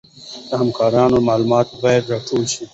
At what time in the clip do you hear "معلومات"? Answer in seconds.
1.27-1.67